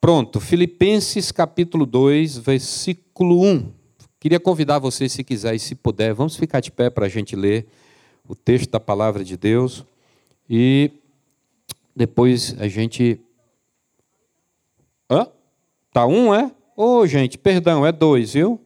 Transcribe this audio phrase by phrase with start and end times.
[0.00, 3.72] Pronto, Filipenses capítulo 2, versículo 1.
[4.20, 7.34] Queria convidar você, se quiser e se puder, vamos ficar de pé para a gente
[7.34, 7.66] ler
[8.26, 9.84] o texto da palavra de Deus
[10.48, 10.92] e
[11.96, 13.20] depois a gente.
[15.10, 15.26] Hã?
[15.92, 16.52] Tá um, é?
[16.76, 18.60] Ô, oh, gente, perdão, é dois, viu?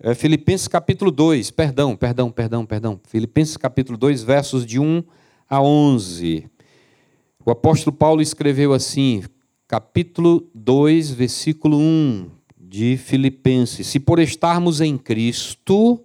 [0.00, 3.00] É Filipenses capítulo 2, perdão, perdão, perdão, perdão.
[3.06, 5.00] Filipenses capítulo 2, versos de 1
[5.48, 6.50] a 11.
[7.46, 9.22] O apóstolo Paulo escreveu assim:
[9.68, 13.86] capítulo 2, versículo 1 de Filipenses.
[13.86, 16.00] Se por estarmos em Cristo,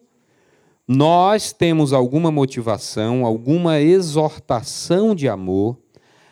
[0.85, 5.77] nós temos alguma motivação, alguma exortação de amor,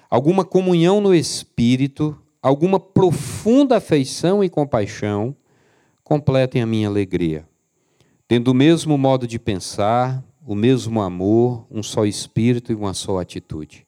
[0.09, 5.33] alguma comunhão no espírito, alguma profunda afeição e compaixão,
[6.03, 7.47] completem a minha alegria.
[8.27, 13.21] Tendo o mesmo modo de pensar, o mesmo amor, um só espírito e uma só
[13.21, 13.87] atitude.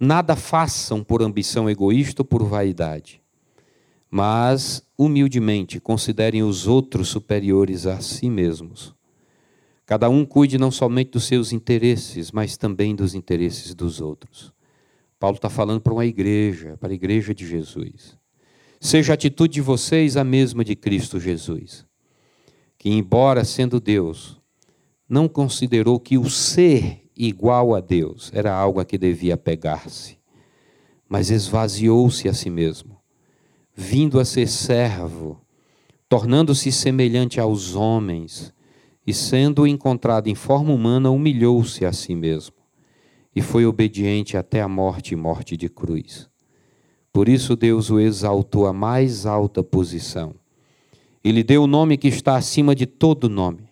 [0.00, 3.20] Nada façam por ambição egoísta ou por vaidade,
[4.08, 8.94] mas, humildemente, considerem os outros superiores a si mesmos.
[9.84, 14.52] Cada um cuide não somente dos seus interesses, mas também dos interesses dos outros.
[15.18, 18.16] Paulo está falando para uma igreja, para a igreja de Jesus.
[18.80, 21.84] Seja a atitude de vocês a mesma de Cristo Jesus,
[22.78, 24.40] que, embora sendo Deus,
[25.08, 30.16] não considerou que o ser igual a Deus, era algo a que devia pegar-se.
[31.08, 32.96] Mas esvaziou-se a si mesmo,
[33.74, 35.40] vindo a ser servo,
[36.08, 38.54] tornando-se semelhante aos homens,
[39.06, 42.56] e sendo encontrado em forma humana, humilhou-se a si mesmo,
[43.34, 46.28] e foi obediente até a morte e morte de cruz.
[47.10, 50.34] Por isso Deus o exaltou à mais alta posição,
[51.24, 53.67] e lhe deu o nome que está acima de todo nome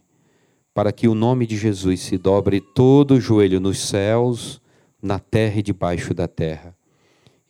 [0.76, 4.60] para que o nome de Jesus se dobre todo o joelho nos céus,
[5.00, 6.76] na terra e debaixo da terra.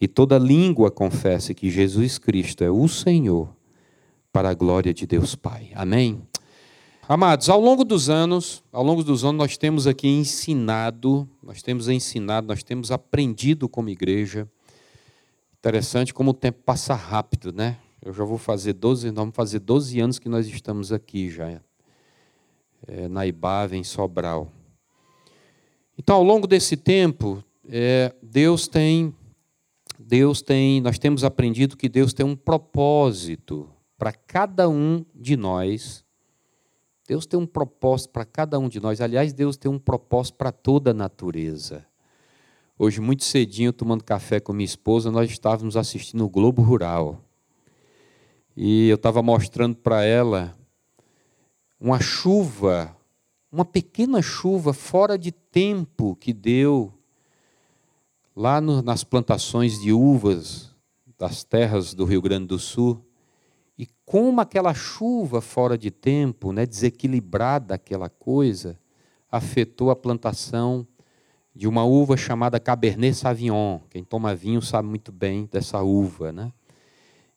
[0.01, 3.49] E toda língua confesse que Jesus Cristo é o Senhor,
[4.33, 5.73] para a glória de Deus Pai.
[5.75, 6.23] Amém?
[7.09, 11.89] Amados, ao longo dos anos, ao longo dos anos nós temos aqui ensinado, nós temos
[11.89, 14.48] ensinado, nós temos aprendido como igreja.
[15.59, 17.77] Interessante como o tempo passa rápido, né?
[18.01, 21.61] Eu já vou fazer 12, vamos fazer 12 anos que nós estamos aqui já
[22.87, 24.53] é, na em Sobral.
[25.98, 29.14] Então, ao longo desse tempo, é, Deus tem,
[29.98, 36.05] Deus tem, nós temos aprendido que Deus tem um propósito para cada um de nós.
[37.09, 39.01] Deus tem um propósito para cada um de nós.
[39.01, 41.86] Aliás, Deus tem um propósito para toda a natureza.
[42.79, 47.25] Hoje, muito cedinho, tomando café com minha esposa, nós estávamos assistindo o Globo Rural.
[48.57, 50.55] E eu estava mostrando para ela
[51.81, 52.97] uma chuva,
[53.51, 56.92] uma pequena chuva fora de tempo que deu
[58.35, 60.75] lá no, nas plantações de uvas
[61.19, 63.03] das terras do Rio Grande do Sul.
[63.79, 68.79] E como aquela chuva fora de tempo, né, desequilibrada aquela coisa,
[69.31, 70.86] afetou a plantação
[71.55, 73.81] de uma uva chamada Cabernet Sauvignon.
[73.89, 76.53] Quem toma vinho sabe muito bem dessa uva, né?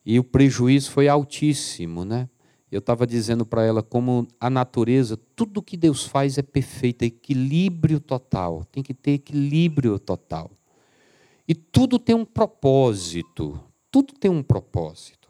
[0.06, 2.30] E o prejuízo foi altíssimo, né?
[2.72, 7.08] Eu estava dizendo para ela como a natureza, tudo que Deus faz é perfeito, é
[7.08, 8.64] equilíbrio total.
[8.72, 10.52] Tem que ter equilíbrio total.
[11.48, 13.60] E tudo tem um propósito.
[13.90, 15.28] Tudo tem um propósito.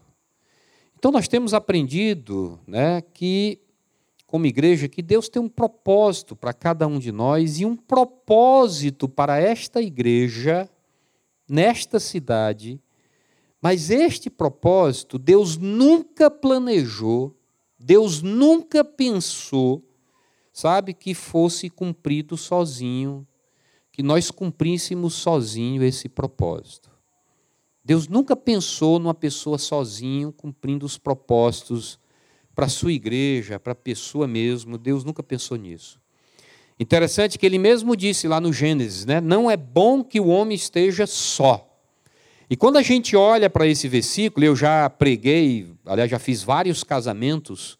[0.98, 3.58] Então nós temos aprendido, né, que
[4.26, 9.08] como igreja que Deus tem um propósito para cada um de nós e um propósito
[9.08, 10.68] para esta igreja
[11.48, 12.78] nesta cidade
[13.60, 17.36] mas este propósito, Deus nunca planejou,
[17.78, 19.84] Deus nunca pensou,
[20.52, 23.26] sabe, que fosse cumprido sozinho,
[23.92, 26.90] que nós cumpríssemos sozinho esse propósito.
[27.84, 31.98] Deus nunca pensou numa pessoa sozinho cumprindo os propósitos
[32.54, 34.78] para a sua igreja, para a pessoa mesmo.
[34.78, 36.00] Deus nunca pensou nisso.
[36.78, 39.20] Interessante que ele mesmo disse lá no Gênesis, né?
[39.20, 41.69] Não é bom que o homem esteja só.
[42.52, 46.82] E quando a gente olha para esse versículo, eu já preguei, aliás, já fiz vários
[46.82, 47.78] casamentos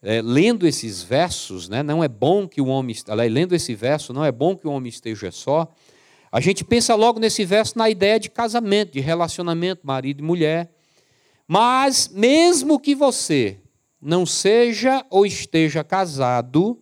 [0.00, 1.82] é, lendo esses versos, né?
[1.82, 4.70] não é bom que o homem, aliás, lendo esse verso, não é bom que o
[4.70, 5.66] homem esteja só.
[6.30, 10.70] A gente pensa logo nesse verso na ideia de casamento, de relacionamento, marido e mulher.
[11.48, 13.58] Mas, mesmo que você
[14.00, 16.80] não seja ou esteja casado,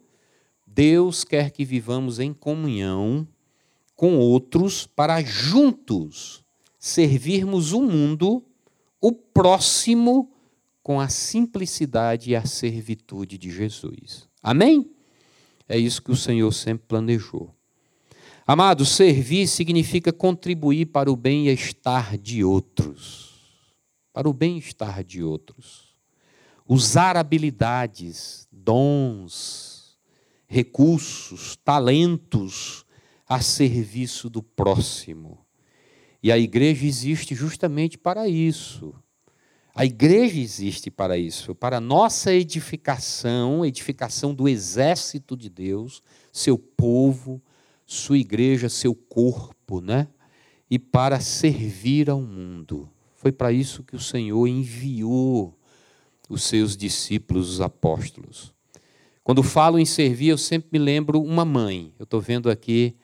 [0.67, 3.26] Deus quer que vivamos em comunhão
[3.96, 6.41] com outros para juntos
[6.84, 8.44] servirmos o mundo,
[9.00, 10.32] o próximo,
[10.82, 14.29] com a simplicidade e a servitude de Jesus.
[14.43, 14.90] Amém?
[15.69, 17.55] É isso que o Senhor sempre planejou.
[18.44, 23.31] Amado, servir significa contribuir para o bem-estar de outros.
[24.12, 25.94] para o bem-estar de outros.
[26.69, 29.96] Usar habilidades, dons,
[30.49, 32.85] recursos, talentos
[33.26, 35.41] a serviço do próximo.
[36.22, 38.94] E a igreja existe justamente para isso.
[39.74, 47.42] A igreja existe para isso, para nossa edificação, edificação do exército de Deus, seu povo,
[47.86, 50.08] sua igreja, seu corpo, né?
[50.70, 52.88] E para servir ao mundo.
[53.16, 55.58] Foi para isso que o Senhor enviou
[56.28, 58.52] os seus discípulos, os apóstolos.
[59.25, 61.94] Quando falo em servir, eu sempre me lembro uma mãe.
[61.98, 62.94] Eu estou vendo aqui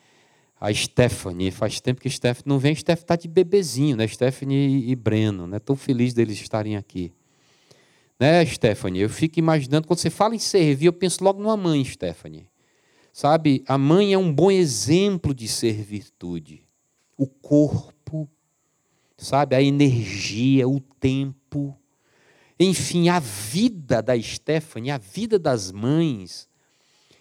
[0.59, 1.51] a Stephanie.
[1.51, 2.75] Faz tempo que Stephanie não vem.
[2.75, 4.07] Stephanie está de bebezinho, né?
[4.07, 5.47] Stephanie e Breno.
[5.47, 5.57] Né?
[5.57, 7.13] Estou feliz deles estarem aqui.
[8.19, 9.01] Né, Stephanie?
[9.01, 12.47] Eu fico imaginando, quando você fala em servir, eu penso logo numa mãe, Stephanie.
[13.13, 16.67] Sabe, a mãe é um bom exemplo de servitude.
[17.17, 18.29] O corpo,
[19.17, 21.77] sabe, a energia, o tempo.
[22.59, 26.49] Enfim, a vida da Stephanie, a vida das mães,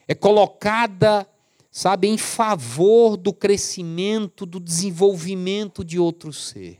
[0.08, 1.26] é colocada
[1.70, 6.78] sabe, em favor do crescimento, do desenvolvimento de outro ser.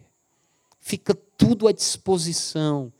[0.81, 2.93] Fica tudo à disposição.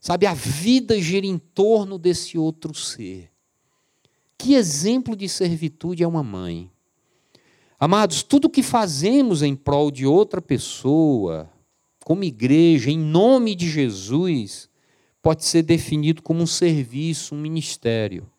[0.00, 3.30] Sabe, a vida gira em torno desse outro ser.
[4.36, 6.70] Que exemplo de servitude é uma mãe?
[7.78, 11.50] Amados, tudo que fazemos em prol de outra pessoa,
[12.04, 14.68] como igreja, em nome de Jesus,
[15.22, 18.30] pode ser definido como um serviço, um ministério.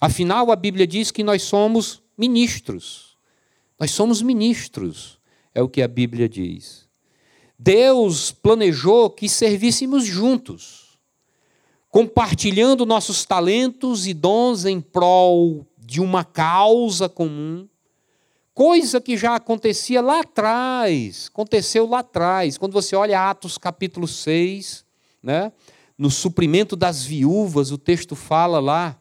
[0.00, 3.16] Afinal, a Bíblia diz que nós somos ministros.
[3.78, 5.18] Nós somos ministros,
[5.54, 6.88] é o que a Bíblia diz.
[7.58, 10.98] Deus planejou que servíssemos juntos,
[11.88, 17.68] compartilhando nossos talentos e dons em prol de uma causa comum,
[18.52, 22.58] coisa que já acontecia lá atrás, aconteceu lá atrás.
[22.58, 24.84] Quando você olha Atos capítulo 6,
[25.22, 25.52] né,
[25.96, 28.97] no suprimento das viúvas, o texto fala lá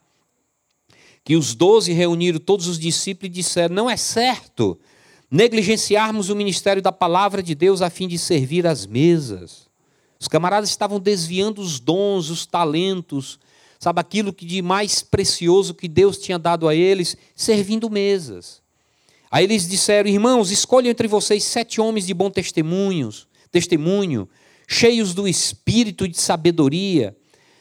[1.28, 4.80] que os doze reuniram todos os discípulos e disseram: Não é certo
[5.30, 9.68] negligenciarmos o ministério da palavra de Deus a fim de servir às mesas.
[10.18, 13.38] Os camaradas estavam desviando os dons, os talentos,
[13.78, 18.62] sabe, aquilo que de mais precioso que Deus tinha dado a eles, servindo mesas.
[19.30, 24.30] Aí eles disseram: Irmãos, escolham entre vocês sete homens de bom testemunhos, testemunho,
[24.66, 27.14] cheios do espírito de sabedoria.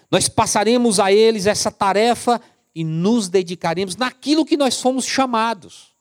[0.08, 2.40] Nós passaremos a eles essa tarefa
[2.76, 5.94] e nos dedicaremos naquilo que nós fomos chamados,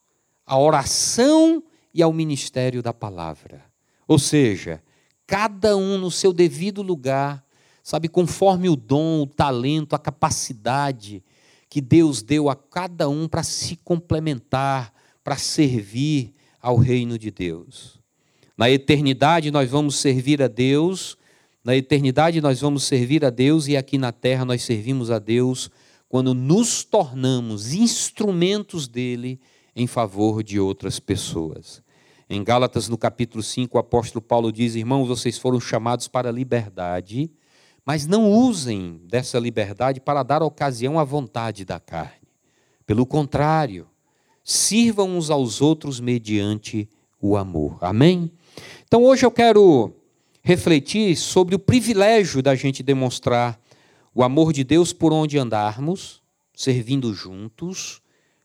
[0.44, 1.62] à oração
[1.94, 3.64] e ao ministério da palavra.
[4.06, 4.82] Ou seja,
[5.26, 7.42] cada um no seu devido lugar,
[7.82, 11.24] sabe, conforme o dom, o talento, a capacidade
[11.70, 14.92] que Deus deu a cada um para se complementar,
[15.24, 17.98] para servir ao reino de Deus.
[18.54, 21.16] Na eternidade nós vamos servir a Deus,
[21.64, 25.70] na eternidade nós vamos servir a Deus e aqui na terra nós servimos a Deus
[26.08, 29.40] quando nos tornamos instrumentos dele
[29.74, 31.82] em favor de outras pessoas.
[32.28, 36.32] Em Gálatas, no capítulo 5, o apóstolo Paulo diz: Irmãos, vocês foram chamados para a
[36.32, 37.30] liberdade,
[37.84, 42.26] mas não usem dessa liberdade para dar ocasião à vontade da carne.
[42.84, 43.86] Pelo contrário,
[44.42, 46.88] sirvam uns aos outros mediante
[47.20, 47.78] o amor.
[47.80, 48.30] Amém?
[48.86, 49.92] Então hoje eu quero
[50.42, 53.60] refletir sobre o privilégio da gente demonstrar
[54.16, 56.22] o amor de Deus por onde andarmos,
[56.54, 58.00] servindo juntos,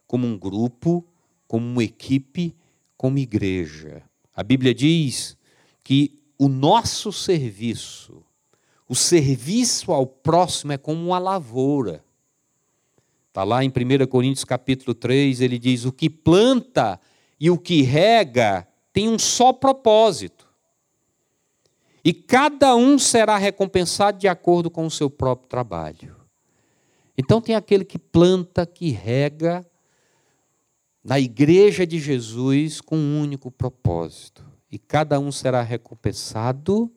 [0.05, 1.07] como um grupo,
[1.47, 2.53] como uma equipe,
[2.97, 4.03] como igreja.
[4.35, 5.37] A Bíblia diz
[5.81, 8.21] que o nosso serviço,
[8.85, 12.03] o serviço ao próximo é como uma lavoura.
[13.29, 16.99] Está lá em 1 Coríntios capítulo 3, ele diz: o que planta
[17.39, 20.50] e o que rega tem um só propósito
[22.03, 26.15] e cada um será recompensado de acordo com o seu próprio trabalho.
[27.17, 29.65] Então tem aquele que planta, que rega
[31.03, 34.43] na igreja de Jesus com um único propósito.
[34.71, 36.91] E cada um será recompensado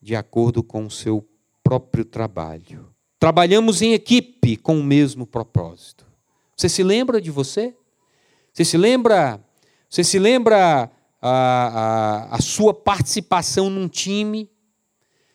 [0.00, 1.26] de acordo com o seu
[1.62, 2.88] próprio trabalho.
[3.18, 6.06] Trabalhamos em equipe com o mesmo propósito.
[6.56, 7.74] Você se lembra de você?
[8.52, 9.40] Você se lembra?
[9.88, 14.50] Você se lembra a, a, a sua participação num time.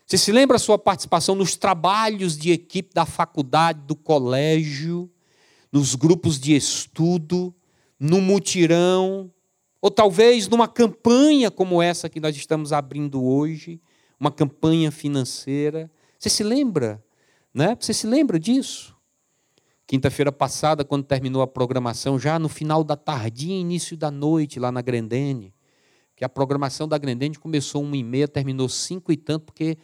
[0.05, 5.09] Você se lembra a sua participação nos trabalhos de equipe da faculdade, do colégio,
[5.71, 7.53] nos grupos de estudo,
[7.99, 9.31] no mutirão,
[9.81, 13.81] ou talvez numa campanha como essa que nós estamos abrindo hoje,
[14.19, 15.89] uma campanha financeira.
[16.17, 17.03] Você se lembra?
[17.53, 17.75] Né?
[17.79, 18.95] Você se lembra disso?
[19.85, 24.71] Quinta-feira passada, quando terminou a programação, já no final da tardinha, início da noite, lá
[24.71, 25.53] na Grendene,
[26.23, 29.77] que a programação da Grandende começou uma e meia, terminou cinco e tanto, porque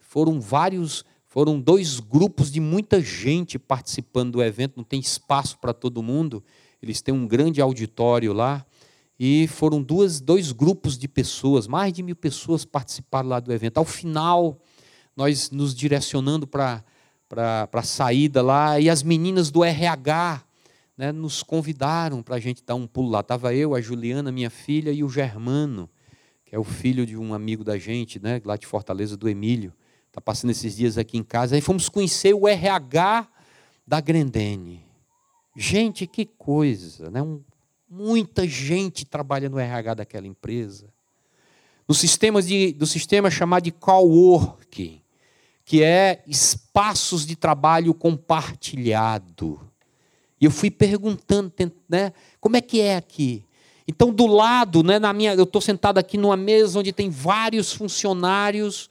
[0.00, 5.72] foram vários, foram dois grupos de muita gente participando do evento, não tem espaço para
[5.72, 6.42] todo mundo.
[6.82, 8.66] Eles têm um grande auditório lá.
[9.16, 13.78] E foram duas, dois grupos de pessoas, mais de mil pessoas participaram lá do evento.
[13.78, 14.58] Ao final,
[15.16, 16.82] nós nos direcionando para
[17.72, 20.42] a saída lá, e as meninas do RH
[20.96, 23.20] né, nos convidaram para a gente dar um pulo lá.
[23.20, 25.88] Estava eu, a Juliana, minha filha, e o Germano,
[26.44, 29.72] que é o filho de um amigo da gente, né, lá de Fortaleza, do Emílio.
[30.08, 31.56] Está passando esses dias aqui em casa.
[31.56, 33.28] Aí fomos conhecer o RH
[33.86, 34.84] da Grendene.
[35.56, 37.20] Gente, que coisa, né?
[37.20, 37.42] Um,
[37.88, 40.92] muita gente trabalha no RH daquela empresa.
[41.86, 45.02] No sistema, de, do sistema chamado de coworking,
[45.64, 49.60] que é espaços de trabalho compartilhado.
[50.40, 51.52] E eu fui perguntando,
[51.88, 53.44] né, como é que é aqui?
[53.86, 57.72] Então, do lado, né, na minha, eu estou sentado aqui numa mesa onde tem vários
[57.72, 58.90] funcionários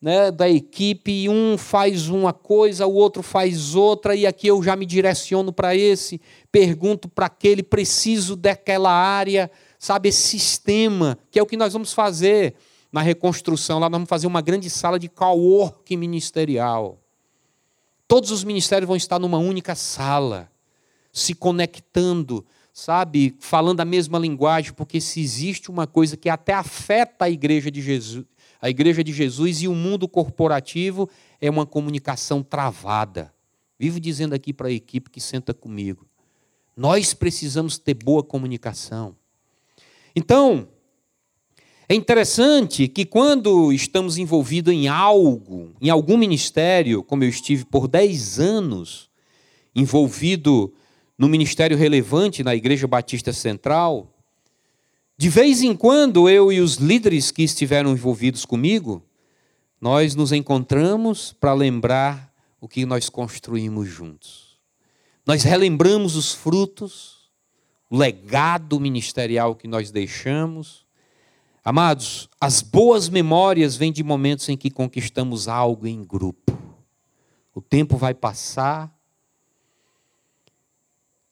[0.00, 4.62] né, da equipe, e um faz uma coisa, o outro faz outra, e aqui eu
[4.62, 6.20] já me direciono para esse,
[6.52, 11.94] pergunto para aquele, preciso daquela área, sabe, esse sistema, que é o que nós vamos
[11.94, 12.54] fazer
[12.92, 13.78] na reconstrução.
[13.78, 16.98] Lá nós vamos fazer uma grande sala de coworking ministerial.
[18.06, 20.50] Todos os ministérios vão estar numa única sala
[21.14, 27.26] se conectando, sabe, falando a mesma linguagem, porque se existe uma coisa que até afeta
[27.26, 28.26] a igreja de Jesus,
[28.60, 31.08] a igreja de Jesus e o mundo corporativo
[31.40, 33.32] é uma comunicação travada.
[33.78, 36.04] Vivo dizendo aqui para a equipe que senta comigo.
[36.76, 39.14] Nós precisamos ter boa comunicação.
[40.16, 40.66] Então,
[41.88, 47.86] é interessante que quando estamos envolvidos em algo, em algum ministério, como eu estive por
[47.86, 49.10] 10 anos,
[49.74, 50.72] envolvido
[51.18, 54.12] no ministério relevante na Igreja Batista Central,
[55.16, 59.02] de vez em quando eu e os líderes que estiveram envolvidos comigo,
[59.80, 64.58] nós nos encontramos para lembrar o que nós construímos juntos.
[65.26, 67.30] Nós relembramos os frutos,
[67.88, 70.84] o legado ministerial que nós deixamos.
[71.64, 76.58] Amados, as boas memórias vêm de momentos em que conquistamos algo em grupo.
[77.54, 78.93] O tempo vai passar,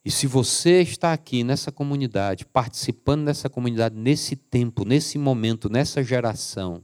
[0.04, 6.02] e se você está aqui nessa comunidade, participando dessa comunidade nesse tempo, nesse momento, nessa
[6.02, 6.82] geração,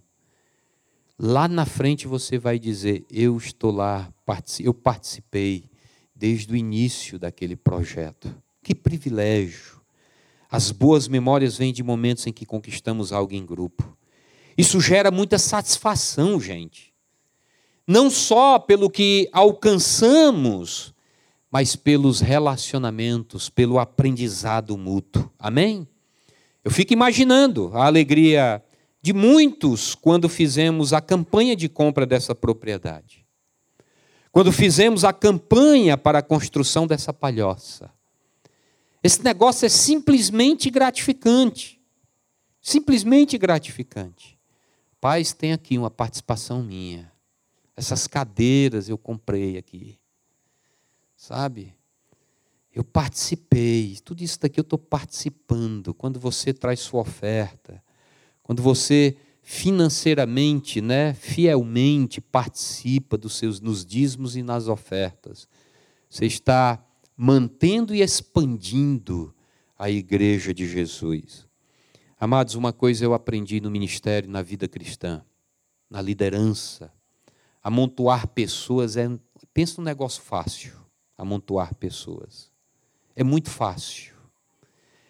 [1.18, 4.12] lá na frente você vai dizer: Eu estou lá,
[4.60, 5.64] eu participei
[6.14, 8.32] desde o início daquele projeto.
[8.62, 9.80] Que privilégio!
[10.50, 13.96] As boas memórias vêm de momentos em que conquistamos algo em grupo.
[14.56, 16.94] Isso gera muita satisfação, gente.
[17.86, 20.94] Não só pelo que alcançamos,
[21.50, 25.30] mas pelos relacionamentos, pelo aprendizado mútuo.
[25.38, 25.88] Amém?
[26.62, 28.62] Eu fico imaginando a alegria
[29.00, 33.24] de muitos quando fizemos a campanha de compra dessa propriedade.
[34.30, 37.90] Quando fizemos a campanha para a construção dessa palhoça.
[39.02, 41.80] Esse negócio é simplesmente gratificante.
[42.60, 44.38] Simplesmente gratificante.
[45.00, 47.10] Pais, tem aqui uma participação minha.
[47.74, 49.97] Essas cadeiras eu comprei aqui
[51.18, 51.74] sabe?
[52.72, 55.92] Eu participei, tudo isso daqui eu estou participando.
[55.92, 57.82] Quando você traz sua oferta,
[58.42, 65.48] quando você financeiramente, né, fielmente participa dos seus nos dízimos e nas ofertas,
[66.08, 66.82] você está
[67.16, 69.34] mantendo e expandindo
[69.76, 71.48] a igreja de Jesus.
[72.20, 75.24] Amados, uma coisa eu aprendi no ministério, na vida cristã,
[75.90, 76.92] na liderança.
[77.62, 79.08] Amontoar pessoas é,
[79.52, 80.77] pensa um negócio fácil
[81.18, 82.48] amontoar pessoas.
[83.16, 84.14] É muito fácil.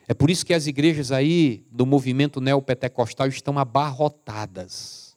[0.09, 5.15] É por isso que as igrejas aí do movimento neopentecostal estão abarrotadas.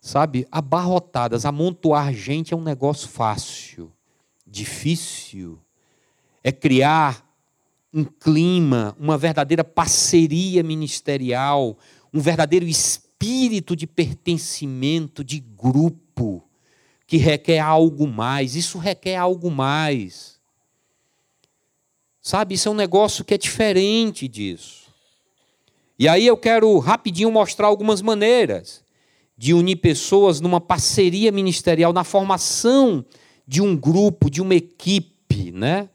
[0.00, 0.46] Sabe?
[0.50, 1.46] Abarrotadas.
[1.46, 3.92] Amontoar gente é um negócio fácil.
[4.44, 5.60] Difícil
[6.42, 7.24] é criar
[7.94, 11.78] um clima, uma verdadeira parceria ministerial,
[12.12, 16.45] um verdadeiro espírito de pertencimento, de grupo
[17.06, 18.56] que requer algo mais.
[18.56, 20.36] Isso requer algo mais.
[22.20, 24.86] Sabe, isso é um negócio que é diferente disso.
[25.98, 28.84] E aí eu quero rapidinho mostrar algumas maneiras
[29.38, 33.04] de unir pessoas numa parceria ministerial, na formação
[33.46, 35.88] de um grupo, de uma equipe, né?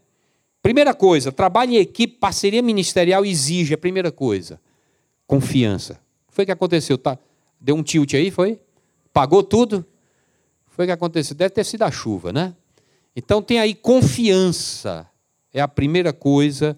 [0.61, 4.61] Primeira coisa, trabalho em equipe, parceria ministerial exige a primeira coisa,
[5.25, 5.93] confiança.
[6.25, 6.97] O que foi que aconteceu?
[6.97, 7.17] Tá,
[7.59, 8.59] deu um tilt aí, foi?
[9.11, 9.85] Pagou tudo?
[10.71, 11.35] Foi que aconteceu?
[11.35, 12.55] Deve ter sido a chuva, né?
[13.15, 15.07] Então tem aí confiança.
[15.53, 16.77] É a primeira coisa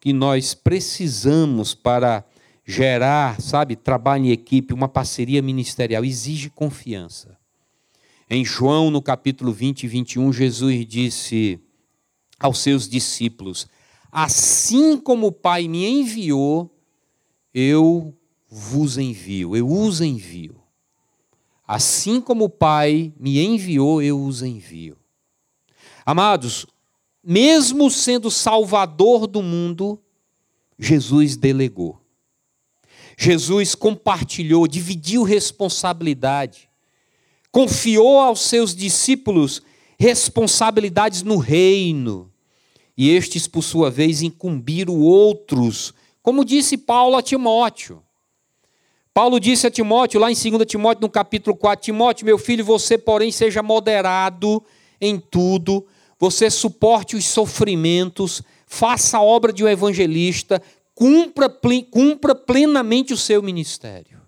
[0.00, 2.24] que nós precisamos para
[2.64, 6.04] gerar, sabe, trabalho em equipe, uma parceria ministerial.
[6.04, 7.36] Exige confiança.
[8.30, 11.60] Em João, no capítulo 20 e 21, Jesus disse
[12.38, 13.66] aos seus discípulos:
[14.10, 16.74] Assim como o Pai me enviou,
[17.52, 18.16] eu
[18.48, 20.61] vos envio, eu os envio.
[21.74, 24.94] Assim como o Pai me enviou, eu os envio.
[26.04, 26.66] Amados,
[27.24, 29.98] mesmo sendo Salvador do mundo,
[30.78, 31.98] Jesus delegou.
[33.16, 36.68] Jesus compartilhou, dividiu responsabilidade,
[37.50, 39.62] confiou aos seus discípulos
[39.98, 42.30] responsabilidades no reino,
[42.94, 48.02] e estes, por sua vez, incumbiram outros, como disse Paulo a Timóteo.
[49.14, 52.96] Paulo disse a Timóteo, lá em 2 Timóteo, no capítulo 4, Timóteo, meu filho, você,
[52.96, 54.62] porém, seja moderado
[55.00, 55.86] em tudo,
[56.18, 60.62] você suporte os sofrimentos, faça a obra de um evangelista,
[60.94, 61.50] cumpra,
[61.90, 64.22] cumpra plenamente o seu ministério.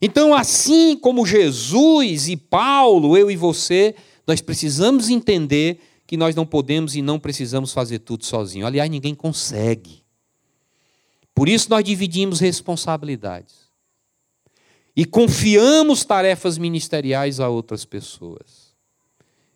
[0.00, 6.46] Então, assim como Jesus e Paulo, eu e você, nós precisamos entender que nós não
[6.46, 8.66] podemos e não precisamos fazer tudo sozinho.
[8.66, 10.04] Aliás, ninguém consegue.
[11.38, 13.70] Por isso nós dividimos responsabilidades.
[14.96, 18.74] E confiamos tarefas ministeriais a outras pessoas.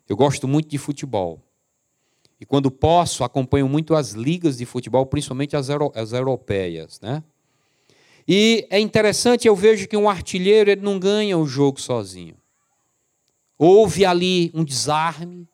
[0.07, 1.43] Eu gosto muito de futebol.
[2.39, 7.01] E quando posso, acompanho muito as ligas de futebol, principalmente as, euro, as europeias.
[7.01, 7.21] Né?
[8.25, 12.37] E é interessante, eu vejo que um artilheiro ele não ganha o jogo sozinho.
[13.57, 15.49] Houve ali um desarme,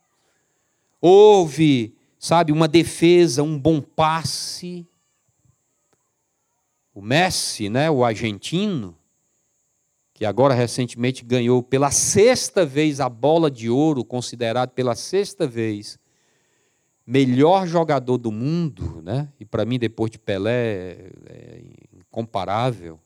[1.01, 4.85] houve, sabe, uma defesa, um bom passe.
[6.99, 8.93] O Messi, né, o argentino,
[10.13, 15.97] que agora recentemente ganhou pela sexta vez a bola de ouro, considerado pela sexta vez
[17.07, 19.29] melhor jogador do mundo, né?
[19.39, 21.61] e para mim, depois de Pelé, é, é
[22.01, 22.99] incomparável.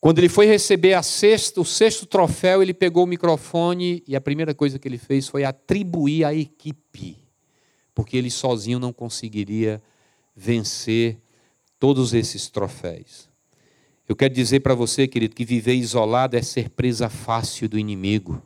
[0.00, 4.52] Quando ele foi receber sexta, o sexto troféu, ele pegou o microfone e a primeira
[4.52, 7.16] coisa que ele fez foi atribuir à equipe,
[7.94, 9.80] porque ele sozinho não conseguiria
[10.34, 11.20] vencer
[11.78, 13.28] todos esses troféus.
[14.08, 18.40] Eu quero dizer para você, querido, que viver isolado é ser presa fácil do inimigo.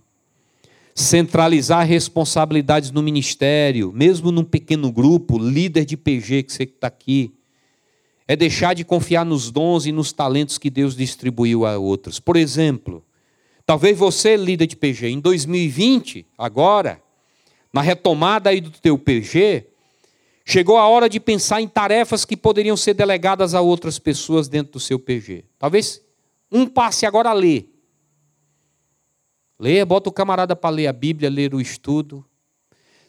[0.95, 7.33] Centralizar responsabilidades no ministério, mesmo num pequeno grupo, líder de PG que você está aqui,
[8.27, 12.21] é deixar de confiar nos dons e nos talentos que Deus distribuiu a outros.
[12.21, 13.05] Por exemplo,
[13.67, 17.03] talvez você, líder de PG, em 2020, agora,
[17.73, 19.67] na retomada aí do teu PG,
[20.51, 24.73] chegou a hora de pensar em tarefas que poderiam ser delegadas a outras pessoas dentro
[24.73, 25.45] do seu PG.
[25.57, 26.03] Talvez
[26.51, 27.73] um passe agora a ler.
[29.57, 32.25] Leia, bota o camarada para ler a Bíblia, ler o estudo.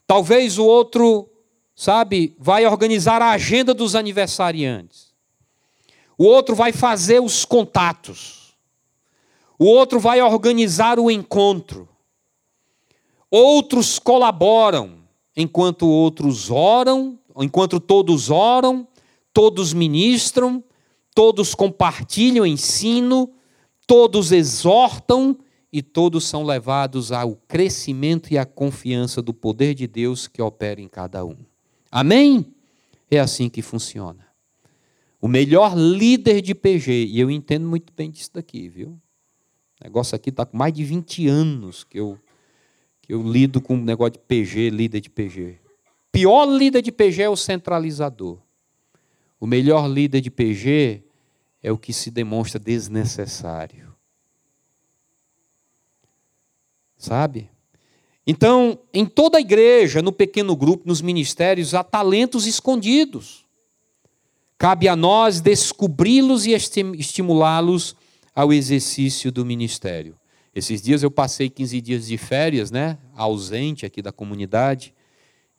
[0.05, 1.27] Talvez o outro,
[1.75, 5.11] sabe, vai organizar a agenda dos aniversariantes.
[6.17, 8.55] O outro vai fazer os contatos.
[9.57, 11.89] O outro vai organizar o encontro.
[13.31, 14.99] Outros colaboram,
[15.35, 18.87] enquanto outros oram, enquanto todos oram,
[19.33, 20.63] todos ministram,
[21.13, 23.31] todos compartilham ensino,
[23.85, 25.37] todos exortam
[25.71, 30.81] e todos são levados ao crescimento e à confiança do poder de Deus que opera
[30.81, 31.37] em cada um.
[31.89, 32.45] Amém?
[33.09, 34.27] É assim que funciona.
[35.21, 38.89] O melhor líder de PG, e eu entendo muito bem disso daqui, viu?
[39.79, 42.17] O negócio aqui está com mais de 20 anos que eu,
[43.01, 45.60] que eu lido com o negócio de PG, líder de PG.
[46.11, 48.39] Pior líder de PG é o centralizador.
[49.39, 51.03] O melhor líder de PG
[51.63, 53.95] é o que se demonstra desnecessário.
[56.97, 57.49] Sabe?
[58.27, 63.45] Então, em toda a igreja, no pequeno grupo, nos ministérios, há talentos escondidos.
[64.57, 67.95] Cabe a nós descobri-los e estimulá-los
[68.35, 70.15] ao exercício do ministério.
[70.53, 74.93] Esses dias eu passei 15 dias de férias, né, ausente aqui da comunidade,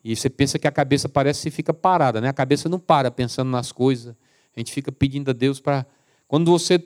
[0.03, 2.27] e você pensa que a cabeça parece que fica parada, né?
[2.27, 4.15] A cabeça não para pensando nas coisas.
[4.55, 5.85] A gente fica pedindo a Deus para
[6.27, 6.83] quando você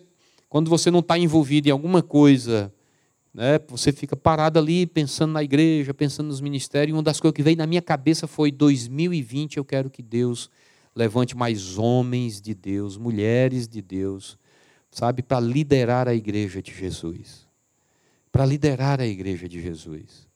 [0.50, 2.74] quando você não está envolvido em alguma coisa,
[3.34, 6.96] né, você fica parado ali pensando na igreja, pensando nos ministérios.
[6.96, 10.50] Uma das coisas que veio na minha cabeça foi 2020, eu quero que Deus
[10.96, 14.38] levante mais homens de Deus, mulheres de Deus,
[14.90, 17.46] sabe, para liderar a igreja de Jesus.
[18.32, 20.27] Para liderar a igreja de Jesus.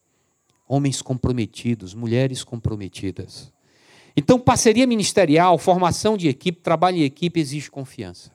[0.74, 3.52] Homens comprometidos, mulheres comprometidas.
[4.16, 8.32] Então, parceria ministerial, formação de equipe, trabalho em equipe exige confiança.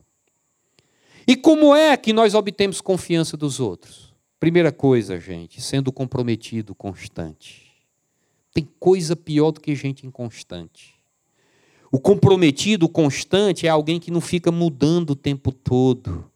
[1.27, 4.13] E como é que nós obtemos confiança dos outros?
[4.39, 7.73] Primeira coisa, gente, sendo comprometido, constante.
[8.53, 10.95] Tem coisa pior do que gente inconstante.
[11.91, 16.31] O comprometido, constante, é alguém que não fica mudando o tempo todo.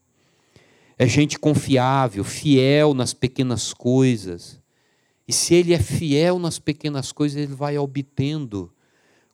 [0.99, 4.60] é gente confiável, fiel nas pequenas coisas.
[5.31, 8.69] E se ele é fiel nas pequenas coisas, ele vai obtendo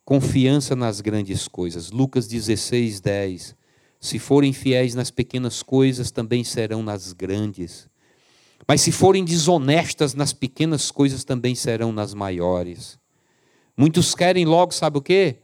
[0.05, 1.91] confiança nas grandes coisas.
[1.91, 3.57] Lucas 16, 10.
[3.99, 7.89] Se forem fiéis nas pequenas coisas, também serão nas grandes.
[8.69, 12.99] Mas se forem desonestas nas pequenas coisas, também serão nas maiores.
[13.75, 15.39] Muitos querem logo, sabe o quê?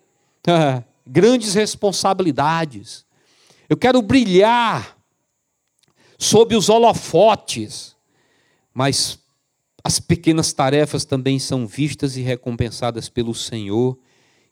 [1.07, 3.07] grandes responsabilidades.
[3.71, 4.99] Eu quero brilhar
[6.19, 7.97] sob os holofotes,
[8.75, 9.22] mas
[9.85, 13.99] as pequenas tarefas também são vistas e recompensadas pelo Senhor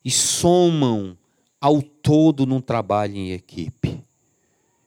[0.05, 1.17] e somam
[1.61, 4.03] ao todo num trabalho em equipe.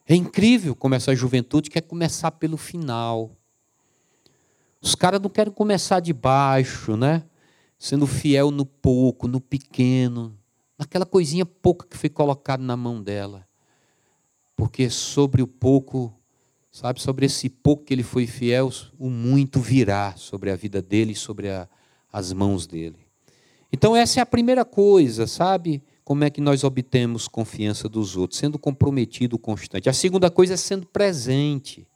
[0.06, 3.30] É incrível como essa juventude quer começar pelo final.
[4.82, 7.24] Os caras não querem começar de baixo, né?
[7.78, 10.38] Sendo fiel no pouco, no pequeno,
[10.78, 13.46] naquela coisinha pouca que foi colocada na mão dela.
[14.54, 16.12] Porque sobre o pouco,
[16.74, 21.12] sabe, sobre esse pouco que ele foi fiel, o muito virá sobre a vida dele
[21.12, 21.68] e sobre a,
[22.12, 22.96] as mãos dele.
[23.72, 25.80] Então, essa é a primeira coisa, sabe?
[26.02, 28.40] Como é que nós obtemos confiança dos outros?
[28.40, 29.88] Sendo comprometido constante.
[29.88, 31.86] A segunda coisa é sendo presente.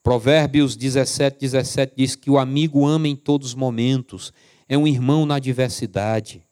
[0.00, 4.32] Provérbios 17, 17 diz que o amigo ama em todos os momentos,
[4.68, 6.44] é um irmão na adversidade.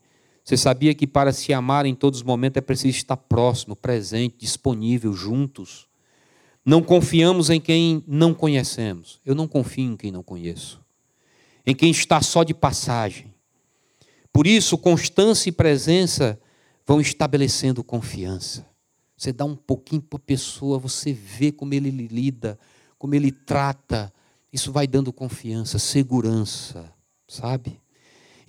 [0.43, 4.35] Você sabia que para se amar em todos os momentos é preciso estar próximo, presente,
[4.37, 5.90] disponível, juntos?
[6.65, 9.21] Não confiamos em quem não conhecemos.
[9.25, 10.81] Eu não confio em quem não conheço.
[11.67, 13.33] Em quem está só de passagem.
[14.33, 16.41] Por isso, constância e presença
[16.87, 18.67] vão estabelecendo confiança.
[19.17, 22.59] Você dá um pouquinho para a pessoa, você vê como ele lida,
[22.99, 24.13] como ele trata.
[24.53, 26.93] Isso vai dando confiança, segurança,
[27.29, 27.81] sabe?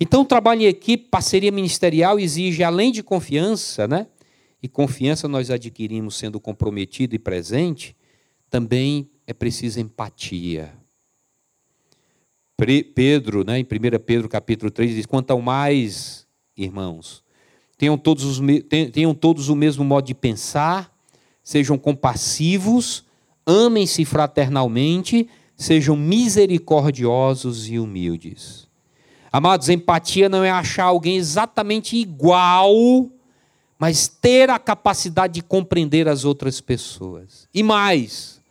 [0.00, 4.06] Então, o trabalho em equipe, parceria ministerial exige, além de confiança, né?
[4.62, 7.94] E confiança nós adquirimos sendo comprometido e presente,
[8.52, 10.74] também é preciso empatia.
[12.94, 13.66] Pedro, né, em 1
[14.04, 17.24] Pedro capítulo 3, diz: Quanto ao mais, irmãos,
[17.78, 18.40] tenham todos, os,
[18.92, 20.94] tenham todos o mesmo modo de pensar,
[21.42, 23.04] sejam compassivos,
[23.46, 28.68] amem-se fraternalmente, sejam misericordiosos e humildes.
[29.32, 33.08] Amados, empatia não é achar alguém exatamente igual,
[33.78, 37.48] mas ter a capacidade de compreender as outras pessoas.
[37.52, 38.41] E mais,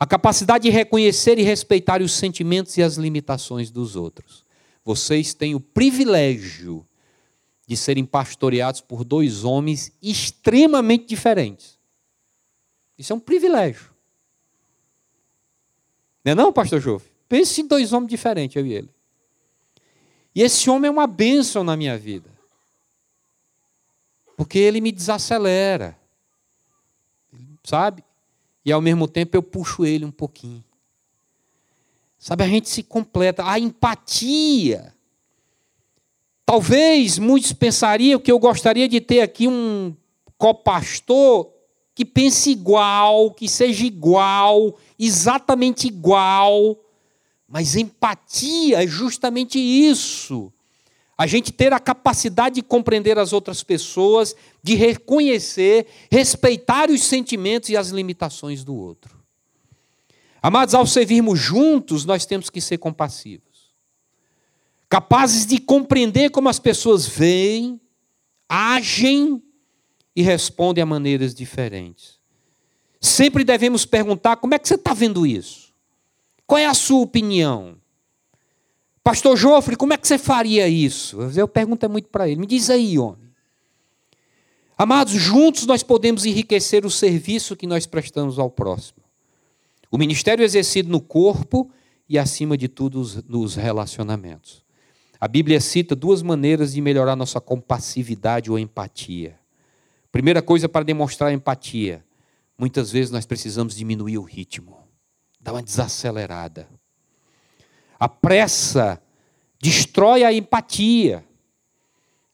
[0.00, 4.46] a capacidade de reconhecer e respeitar os sentimentos e as limitações dos outros.
[4.82, 6.86] Vocês têm o privilégio
[7.66, 11.78] de serem pastoreados por dois homens extremamente diferentes.
[12.96, 13.90] Isso é um privilégio.
[16.24, 17.04] Não é não, pastor Jove?
[17.28, 18.88] Pense em dois homens diferentes, eu e ele.
[20.34, 22.30] E esse homem é uma bênção na minha vida.
[24.34, 25.94] Porque ele me desacelera.
[27.62, 28.02] Sabe?
[28.64, 30.64] E ao mesmo tempo eu puxo ele um pouquinho.
[32.18, 33.44] Sabe, a gente se completa.
[33.44, 34.94] A empatia.
[36.44, 39.96] Talvez muitos pensariam que eu gostaria de ter aqui um
[40.36, 41.50] copastor
[41.94, 46.78] que pense igual, que seja igual, exatamente igual.
[47.48, 50.52] Mas empatia é justamente isso.
[51.20, 57.68] A gente ter a capacidade de compreender as outras pessoas, de reconhecer, respeitar os sentimentos
[57.68, 59.22] e as limitações do outro.
[60.40, 63.74] Amados, ao servirmos juntos, nós temos que ser compassivos,
[64.88, 67.78] capazes de compreender como as pessoas veem,
[68.48, 69.42] agem
[70.16, 72.18] e respondem a maneiras diferentes.
[72.98, 75.74] Sempre devemos perguntar: como é que você está vendo isso?
[76.46, 77.79] Qual é a sua opinião?
[79.02, 81.20] Pastor Jofre, como é que você faria isso?
[81.36, 82.40] Eu pergunto muito para ele.
[82.40, 83.30] Me diz aí, homem.
[84.76, 89.00] Amados, juntos nós podemos enriquecer o serviço que nós prestamos ao próximo.
[89.90, 91.70] O ministério exercido no corpo
[92.08, 94.64] e, acima de tudo, nos relacionamentos.
[95.20, 99.38] A Bíblia cita duas maneiras de melhorar nossa compassividade ou empatia.
[100.10, 102.04] Primeira coisa para demonstrar empatia:
[102.58, 104.78] muitas vezes nós precisamos diminuir o ritmo,
[105.38, 106.68] dar uma desacelerada.
[108.00, 109.00] A pressa
[109.60, 111.22] destrói a empatia,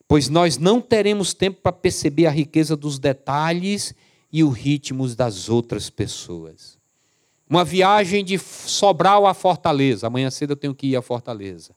[0.07, 3.93] pois nós não teremos tempo para perceber a riqueza dos detalhes
[4.31, 6.79] e os ritmos das outras pessoas.
[7.49, 10.07] Uma viagem de Sobral a Fortaleza.
[10.07, 11.75] Amanhã cedo eu tenho que ir a Fortaleza.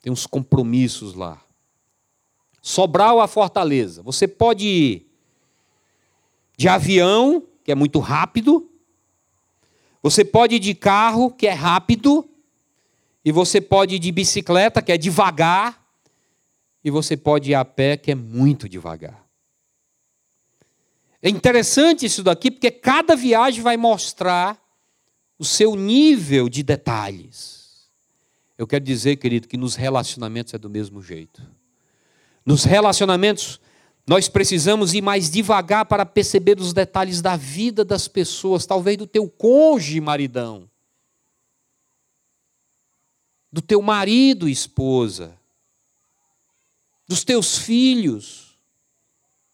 [0.00, 1.42] Tem uns compromissos lá.
[2.62, 4.02] Sobral a Fortaleza.
[4.02, 5.10] Você pode ir
[6.56, 8.70] de avião, que é muito rápido.
[10.02, 12.28] Você pode ir de carro, que é rápido.
[13.24, 15.84] E você pode ir de bicicleta, que é devagar,
[16.84, 19.26] e você pode ir a pé, que é muito devagar.
[21.20, 24.58] É interessante isso daqui, porque cada viagem vai mostrar
[25.38, 27.88] o seu nível de detalhes.
[28.56, 31.42] Eu quero dizer, querido, que nos relacionamentos é do mesmo jeito.
[32.44, 33.60] Nos relacionamentos,
[34.06, 39.06] nós precisamos ir mais devagar para perceber os detalhes da vida das pessoas, talvez do
[39.06, 40.68] teu cônjuge, maridão,
[43.50, 45.38] do teu marido, esposa,
[47.06, 48.58] dos teus filhos,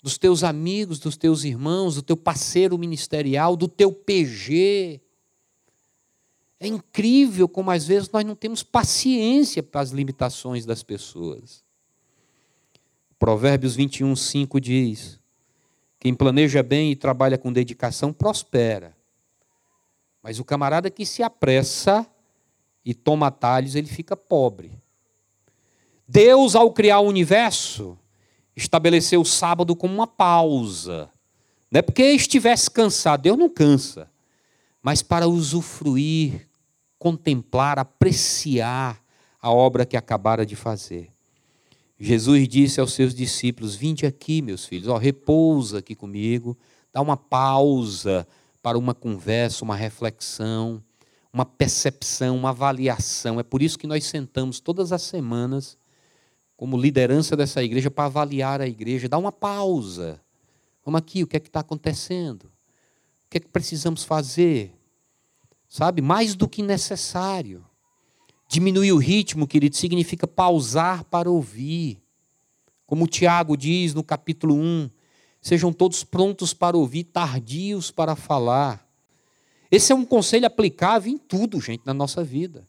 [0.03, 5.01] dos teus amigos, dos teus irmãos, do teu parceiro ministerial, do teu PG,
[6.65, 11.65] é incrível como às vezes nós não temos paciência para as limitações das pessoas.
[13.19, 15.21] Provérbios 21, 5 diz:
[15.99, 18.97] Quem planeja bem e trabalha com dedicação prospera.
[20.23, 22.07] Mas o camarada que se apressa
[22.85, 24.73] e toma atalhos, ele fica pobre.
[26.07, 27.99] Deus, ao criar o universo,
[28.55, 31.11] estabeleceu o sábado como uma pausa.
[31.71, 34.11] Não é porque estivesse cansado, Deus não cansa,
[34.83, 36.47] mas para usufruir
[36.99, 39.03] contemplar, apreciar
[39.41, 41.11] a obra que acabara de fazer.
[41.99, 46.57] Jesus disse aos seus discípulos: Vinde aqui, meus filhos, ó, repousa aqui comigo,
[46.93, 48.27] dá uma pausa
[48.63, 50.83] para uma conversa, uma reflexão,
[51.35, 53.39] uma percepção, uma avaliação.
[53.39, 55.77] É por isso que nós sentamos todas as semanas,
[56.57, 60.19] como liderança dessa igreja, para avaliar a igreja, dar uma pausa.
[60.83, 62.45] Vamos aqui, o que é que está acontecendo?
[62.45, 64.73] O que é que precisamos fazer?
[65.75, 66.01] sabe?
[66.01, 67.65] Mais do que necessário.
[68.49, 72.01] Diminuir o ritmo, querido, significa pausar para ouvir.
[72.87, 74.89] Como Tiago diz no capítulo 1,
[75.41, 78.84] sejam todos prontos para ouvir, tardios para falar.
[79.71, 82.67] Esse é um conselho aplicável em tudo, gente, na nossa vida.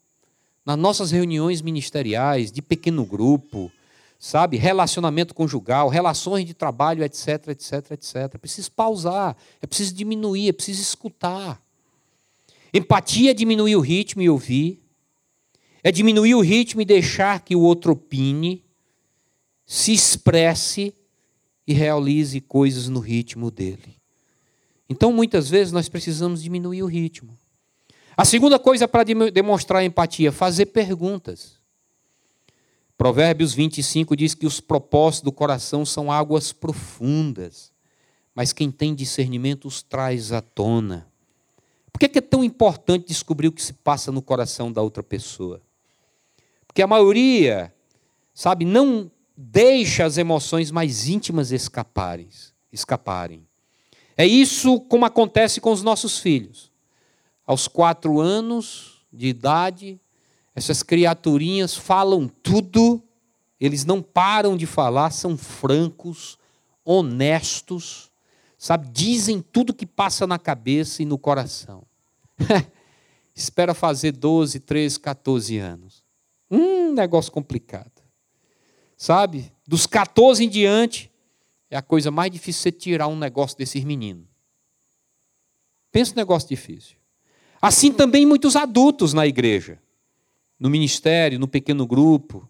[0.66, 3.72] Nas nossas reuniões ministeriais, de pequeno grupo,
[4.18, 4.58] sabe?
[4.58, 8.16] Relacionamento conjugal, relações de trabalho, etc, etc, etc.
[8.16, 11.62] É preciso pausar, é preciso diminuir, é preciso escutar.
[12.74, 14.82] Empatia é diminuir o ritmo e ouvir.
[15.84, 18.64] É diminuir o ritmo e deixar que o outro opine,
[19.66, 20.94] se expresse
[21.68, 23.96] e realize coisas no ritmo dele.
[24.90, 27.38] Então, muitas vezes, nós precisamos diminuir o ritmo.
[28.16, 31.60] A segunda coisa para demonstrar empatia, fazer perguntas.
[32.98, 37.74] Provérbios 25 diz que os propósitos do coração são águas profundas,
[38.34, 41.08] mas quem tem discernimento os traz à tona.
[41.92, 45.62] Por que é tão importante descobrir o que se passa no coração da outra pessoa?
[46.68, 47.74] Porque a maioria,
[48.34, 52.30] sabe, não deixa as emoções mais íntimas escaparem.
[52.72, 53.46] escaparem.
[54.18, 56.72] É isso como acontece com os nossos filhos.
[57.46, 60.00] Aos quatro anos de idade,
[60.56, 63.04] essas criaturinhas falam tudo,
[63.60, 66.38] eles não param de falar, são francos,
[66.84, 68.10] honestos,
[68.58, 68.88] sabe?
[68.90, 71.84] Dizem tudo que passa na cabeça e no coração.
[73.36, 76.04] Espera fazer 12, 13, 14 anos.
[76.50, 77.92] Um negócio complicado.
[78.96, 79.52] Sabe?
[79.68, 81.12] Dos 14 em diante,
[81.76, 84.26] é a coisa mais difícil você tirar um negócio desses meninos.
[85.92, 86.96] Pensa um negócio difícil.
[87.62, 89.78] Assim também muitos adultos na igreja,
[90.58, 92.50] no ministério, no pequeno grupo,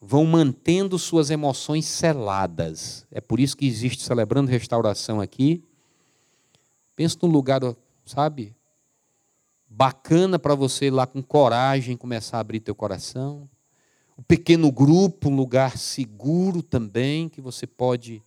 [0.00, 3.06] vão mantendo suas emoções seladas.
[3.12, 5.62] É por isso que existe celebrando restauração aqui.
[6.96, 7.60] Pensa num lugar,
[8.04, 8.56] sabe,
[9.68, 13.48] bacana para você ir lá com coragem começar a abrir teu coração.
[14.16, 18.20] O pequeno grupo, um lugar seguro também, que você pode,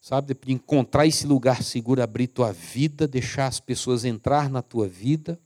[0.00, 5.38] sabe, encontrar esse lugar seguro, abrir tua vida, deixar as pessoas entrar na tua vida.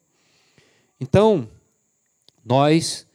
[1.01, 1.49] Então,
[2.45, 3.07] nós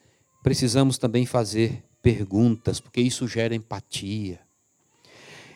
[0.44, 4.40] precisamos também fazer perguntas, porque isso gera empatia.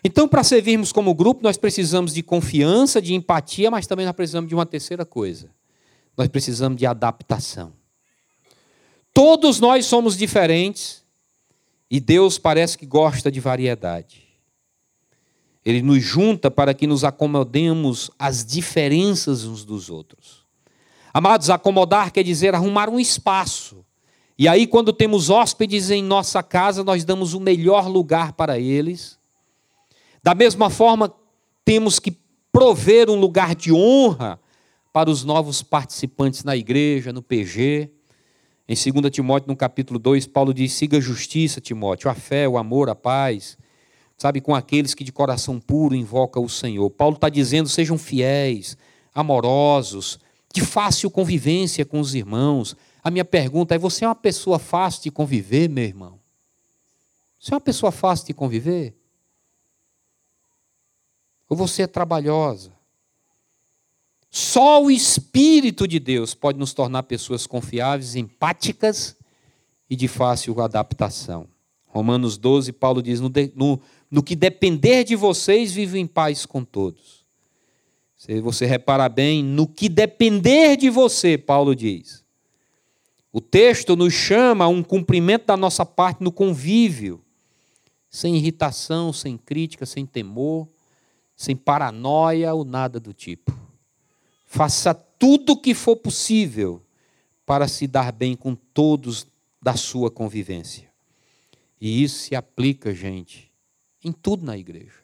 [0.03, 4.49] Então, para servirmos como grupo, nós precisamos de confiança, de empatia, mas também nós precisamos
[4.49, 5.49] de uma terceira coisa.
[6.17, 7.73] Nós precisamos de adaptação.
[9.13, 11.03] Todos nós somos diferentes
[11.89, 14.22] e Deus parece que gosta de variedade.
[15.65, 20.43] Ele nos junta para que nos acomodemos às diferenças uns dos outros.
[21.13, 23.83] Amados, acomodar quer dizer arrumar um espaço
[24.37, 29.17] e aí, quando temos hóspedes em nossa casa, nós damos o melhor lugar para eles.
[30.23, 31.13] Da mesma forma,
[31.63, 32.17] temos que
[32.51, 34.39] prover um lugar de honra
[34.91, 37.89] para os novos participantes na igreja, no PG.
[38.67, 42.57] Em 2 Timóteo, no capítulo 2, Paulo diz: siga a justiça, Timóteo, a fé, o
[42.57, 43.57] amor, a paz,
[44.17, 46.89] sabe, com aqueles que de coração puro invocam o Senhor.
[46.89, 48.77] Paulo está dizendo: sejam fiéis,
[49.13, 50.19] amorosos,
[50.53, 55.03] de fácil convivência com os irmãos a minha pergunta é: você é uma pessoa fácil
[55.03, 56.19] de conviver, meu irmão?
[57.39, 58.95] Você é uma pessoa fácil de conviver?
[61.49, 62.71] Ou você é trabalhosa?
[64.31, 69.15] Só o Espírito de Deus pode nos tornar pessoas confiáveis, empáticas
[69.89, 71.47] e de fácil adaptação.
[71.85, 73.81] Romanos 12, Paulo diz: no, no,
[74.13, 77.25] no que depender de vocês, vive em paz com todos.
[78.15, 82.23] Se você reparar bem, no que depender de você, Paulo diz.
[83.31, 87.25] O texto nos chama a um cumprimento da nossa parte no convívio,
[88.07, 90.67] sem irritação, sem crítica, sem temor,
[91.35, 93.51] sem paranoia ou nada do tipo.
[94.45, 96.83] Faça tudo o que for possível
[97.47, 99.25] para se dar bem com todos
[99.59, 100.87] da sua convivência.
[101.81, 103.51] E isso se aplica, gente,
[104.03, 104.99] em tudo na igreja.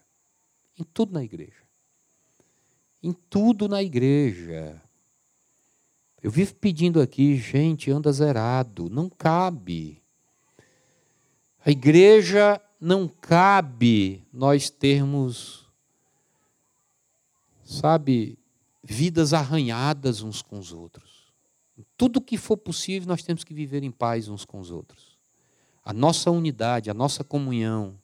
[0.78, 1.64] Em tudo na igreja.
[3.02, 4.82] Em tudo na igreja.
[6.22, 8.90] Eu vivo pedindo aqui, gente, anda zerado.
[8.90, 10.02] Não cabe.
[11.66, 15.66] A igreja não cabe nós termos,
[17.64, 18.40] sabe,
[18.82, 21.34] vidas arranhadas uns com os outros.
[21.98, 25.18] Tudo que for possível, nós temos que viver em paz uns com os outros.
[25.84, 27.99] A nossa unidade, a nossa comunhão,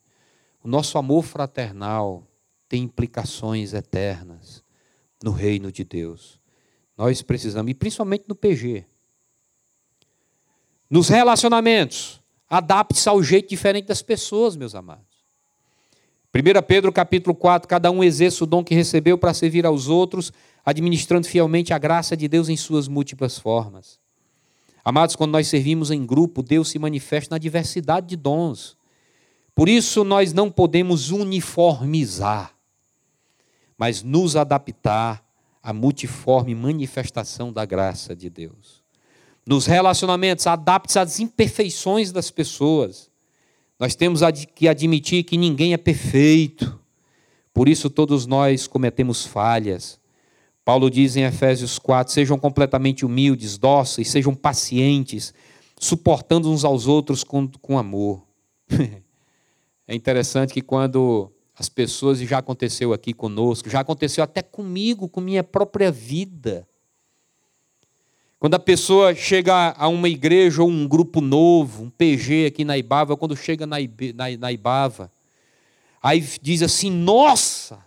[0.66, 2.28] o nosso amor fraternal
[2.68, 4.64] tem implicações eternas
[5.24, 6.40] no reino de Deus.
[6.98, 8.84] Nós precisamos, e principalmente no PG.
[10.90, 15.06] Nos relacionamentos, adapte-se ao jeito diferente das pessoas, meus amados.
[16.34, 20.34] 1 Pedro capítulo 4, cada um exerce o dom que recebeu para servir aos outros,
[20.66, 24.00] administrando fielmente a graça de Deus em suas múltiplas formas.
[24.84, 28.76] Amados, quando nós servimos em grupo, Deus se manifesta na diversidade de dons.
[29.56, 32.54] Por isso nós não podemos uniformizar,
[33.78, 35.26] mas nos adaptar
[35.64, 38.84] à multiforme manifestação da graça de Deus.
[39.46, 43.10] Nos relacionamentos, adapte-se às imperfeições das pessoas.
[43.80, 44.22] Nós temos
[44.54, 46.78] que admitir que ninguém é perfeito.
[47.54, 50.00] Por isso todos nós cometemos falhas.
[50.66, 55.34] Paulo diz em Efésios 4: sejam completamente humildes, dóceis, sejam pacientes,
[55.80, 58.26] suportando uns aos outros com, com amor.
[59.88, 65.08] é interessante que quando as pessoas, e já aconteceu aqui conosco, já aconteceu até comigo,
[65.08, 66.68] com minha própria vida.
[68.38, 72.78] Quando a pessoa chega a uma igreja ou um grupo novo, um PG aqui na
[72.78, 73.78] Ibava, quando chega na,
[74.38, 75.12] na, Ibava,
[76.04, 77.80] aí diz assim: Nossa,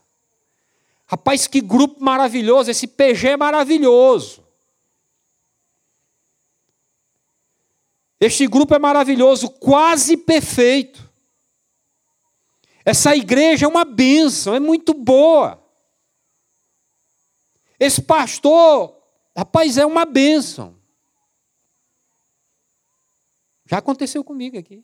[1.06, 4.42] rapaz, que grupo maravilhoso, esse PG é maravilhoso.
[8.18, 11.07] Este grupo é maravilhoso, quase perfeito.
[12.88, 15.62] Essa igreja é uma bênção, é muito boa.
[17.78, 18.98] Esse pastor
[19.38, 20.74] Rapaz, é uma bênção.
[23.64, 24.82] Já aconteceu comigo aqui.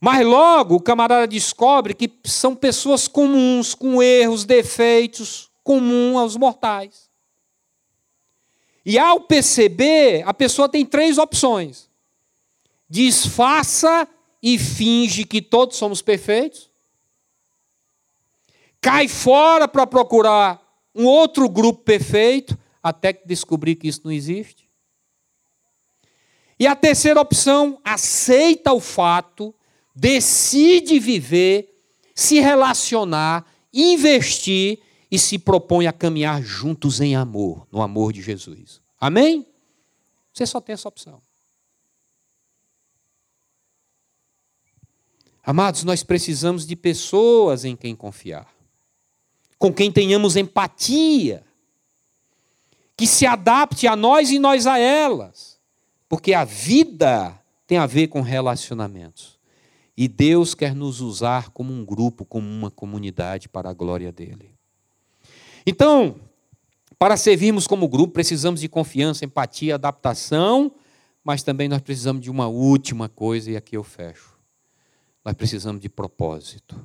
[0.00, 7.10] Mas logo o camarada descobre que são pessoas comuns, com erros, defeitos, comuns aos mortais.
[8.84, 11.90] E ao perceber, a pessoa tem três opções:
[12.88, 14.06] disfarça
[14.40, 16.65] e finge que todos somos perfeitos,
[18.86, 20.62] cai fora para procurar
[20.94, 24.70] um outro grupo perfeito, até descobrir que isso não existe.
[26.56, 29.52] E a terceira opção, aceita o fato,
[29.92, 31.82] decide viver,
[32.14, 33.44] se relacionar,
[33.74, 34.78] investir
[35.10, 38.80] e se propõe a caminhar juntos em amor, no amor de Jesus.
[39.00, 39.44] Amém?
[40.32, 41.20] Você só tem essa opção.
[45.42, 48.55] Amados, nós precisamos de pessoas em quem confiar,
[49.58, 51.44] com quem tenhamos empatia,
[52.96, 55.58] que se adapte a nós e nós a elas.
[56.08, 59.38] Porque a vida tem a ver com relacionamentos.
[59.96, 64.54] E Deus quer nos usar como um grupo, como uma comunidade para a glória dele.
[65.66, 66.16] Então,
[66.98, 70.72] para servirmos como grupo, precisamos de confiança, empatia, adaptação,
[71.24, 74.38] mas também nós precisamos de uma última coisa, e aqui eu fecho.
[75.24, 76.76] Nós precisamos de propósito.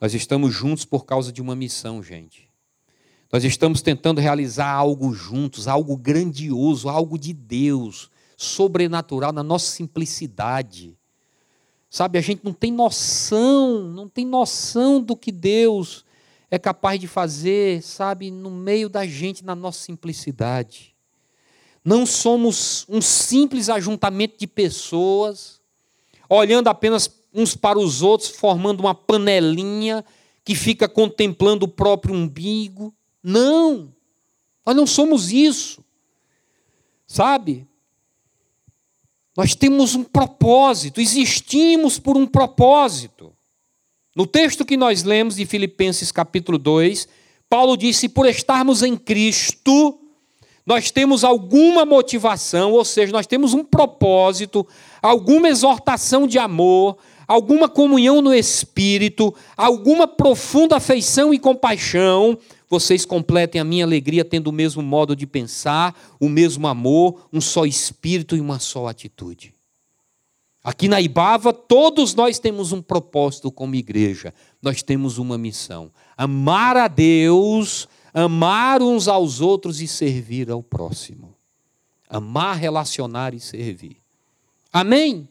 [0.00, 2.50] Nós estamos juntos por causa de uma missão, gente.
[3.32, 10.96] Nós estamos tentando realizar algo juntos, algo grandioso, algo de Deus, sobrenatural, na nossa simplicidade.
[11.88, 16.04] Sabe, a gente não tem noção, não tem noção do que Deus
[16.50, 20.94] é capaz de fazer, sabe, no meio da gente, na nossa simplicidade.
[21.84, 25.60] Não somos um simples ajuntamento de pessoas,
[26.28, 30.02] olhando apenas uns para os outros, formando uma panelinha
[30.42, 32.94] que fica contemplando o próprio umbigo.
[33.22, 33.92] Não,
[34.64, 35.84] nós não somos isso.
[37.06, 37.68] Sabe?
[39.36, 43.32] Nós temos um propósito, existimos por um propósito.
[44.16, 47.06] No texto que nós lemos de Filipenses capítulo 2,
[47.50, 50.00] Paulo disse: por estarmos em Cristo,
[50.64, 54.66] nós temos alguma motivação, ou seja, nós temos um propósito,
[55.02, 56.96] alguma exortação de amor,
[57.26, 64.48] alguma comunhão no espírito, alguma profunda afeição e compaixão, vocês completem a minha alegria tendo
[64.48, 69.54] o mesmo modo de pensar, o mesmo amor, um só espírito e uma só atitude.
[70.62, 76.76] Aqui na Ibava, todos nós temos um propósito como igreja, nós temos uma missão: amar
[76.76, 81.36] a Deus, amar uns aos outros e servir ao próximo.
[82.08, 83.98] Amar, relacionar e servir.
[84.72, 85.28] Amém?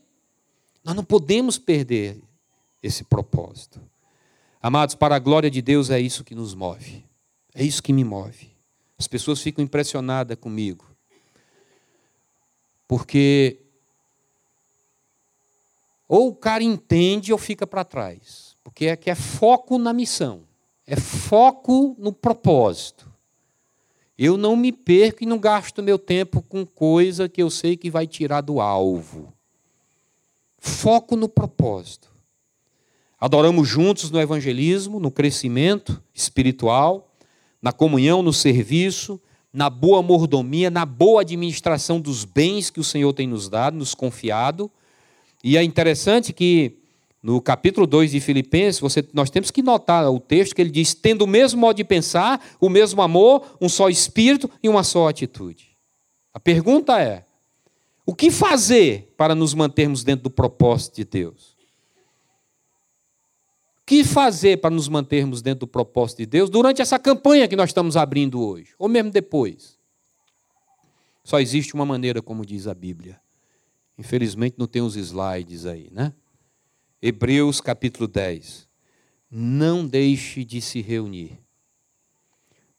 [0.85, 2.21] Nós não podemos perder
[2.81, 3.81] esse propósito.
[4.61, 7.03] Amados, para a glória de Deus é isso que nos move.
[7.55, 8.51] É isso que me move.
[8.95, 10.85] As pessoas ficam impressionadas comigo.
[12.87, 13.57] Porque
[16.07, 18.55] ou o cara entende ou fica para trás.
[18.63, 20.43] Porque é que é foco na missão.
[20.85, 23.11] É foco no propósito.
[24.15, 27.89] Eu não me perco e não gasto meu tempo com coisa que eu sei que
[27.89, 29.34] vai tirar do alvo.
[30.65, 32.09] Foco no propósito.
[33.19, 37.15] Adoramos juntos no evangelismo, no crescimento espiritual,
[37.61, 39.21] na comunhão, no serviço,
[39.53, 43.93] na boa mordomia, na boa administração dos bens que o Senhor tem nos dado, nos
[43.93, 44.69] confiado.
[45.43, 46.79] E é interessante que
[47.21, 50.95] no capítulo 2 de Filipenses, você, nós temos que notar o texto que ele diz:
[50.95, 55.07] tendo o mesmo modo de pensar, o mesmo amor, um só espírito e uma só
[55.07, 55.77] atitude.
[56.33, 57.23] A pergunta é:
[58.05, 61.55] o que fazer para nos mantermos dentro do propósito de Deus?
[63.81, 67.55] O que fazer para nos mantermos dentro do propósito de Deus durante essa campanha que
[67.55, 69.79] nós estamos abrindo hoje, ou mesmo depois?
[71.23, 73.19] Só existe uma maneira, como diz a Bíblia.
[73.97, 76.13] Infelizmente não tem os slides aí, né?
[77.01, 78.67] Hebreus capítulo 10.
[79.31, 81.39] Não deixe de se reunir.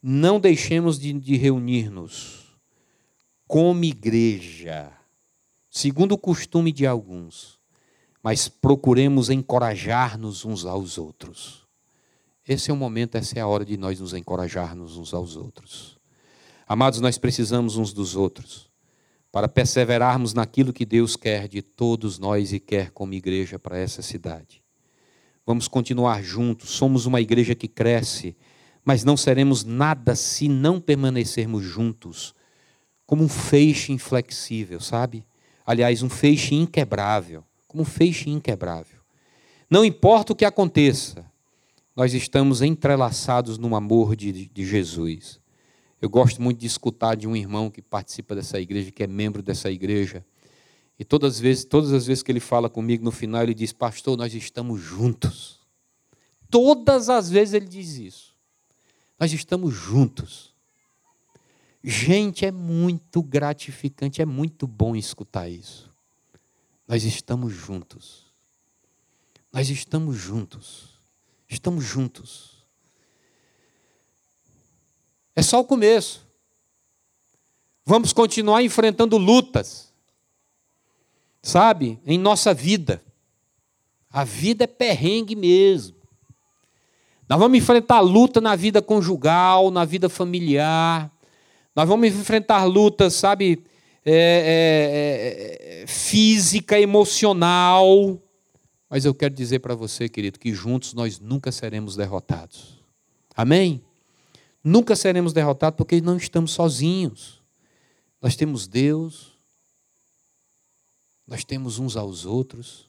[0.01, 2.57] Não deixemos de, de reunir-nos
[3.47, 4.96] como igreja
[5.77, 7.59] segundo o costume de alguns,
[8.23, 11.67] mas procuremos encorajar-nos uns aos outros.
[12.49, 15.99] Esse é o momento, essa é a hora de nós nos encorajarmos uns aos outros.
[16.67, 18.71] Amados, nós precisamos uns dos outros
[19.31, 24.01] para perseverarmos naquilo que Deus quer de todos nós e quer como igreja para essa
[24.01, 24.63] cidade.
[25.45, 28.35] Vamos continuar juntos, somos uma igreja que cresce,
[28.83, 32.35] mas não seremos nada se não permanecermos juntos,
[33.05, 35.27] como um feixe inflexível, sabe?
[35.67, 39.01] Aliás, um feixe inquebrável, como um feixe inquebrável.
[39.69, 41.27] Não importa o que aconteça,
[41.95, 45.41] nós estamos entrelaçados no amor de, de Jesus.
[46.01, 49.43] Eu gosto muito de escutar de um irmão que participa dessa igreja, que é membro
[49.43, 50.25] dessa igreja.
[50.99, 53.73] E todas as vezes, todas as vezes que ele fala comigo, no final ele diz:
[53.73, 55.61] Pastor, nós estamos juntos.
[56.51, 58.37] Todas as vezes ele diz isso.
[59.19, 60.55] Nós estamos juntos.
[61.89, 65.89] Gente, é muito gratificante, é muito bom escutar isso.
[66.89, 68.25] Nós estamos juntos.
[69.53, 70.99] Nós estamos juntos.
[71.49, 72.67] Estamos juntos.
[75.37, 76.27] É só o começo.
[77.85, 79.93] Vamos continuar enfrentando lutas,
[81.41, 83.01] sabe, em nossa vida.
[84.11, 85.95] A vida é perrengue mesmo.
[87.29, 91.16] Nós vamos enfrentar luta na vida conjugal, na vida familiar,
[91.77, 93.63] nós vamos enfrentar lutas, sabe,
[94.03, 98.19] é, é, é, física, emocional.
[98.89, 102.83] Mas eu quero dizer para você, querido, que juntos nós nunca seremos derrotados.
[103.37, 103.83] Amém?
[104.65, 107.43] Nunca seremos derrotados porque não estamos sozinhos.
[108.23, 109.39] Nós temos Deus,
[111.29, 112.89] nós temos uns aos outros.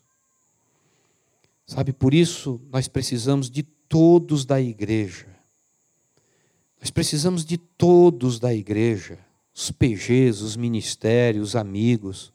[1.66, 5.37] Sabe, por isso nós precisamos de todos da igreja.
[6.88, 9.20] Nós precisamos de todos da igreja,
[9.54, 12.32] os PGs, os ministérios, os amigos,